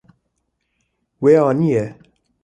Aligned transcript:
We 1.21 1.33
aniye. 1.41 1.85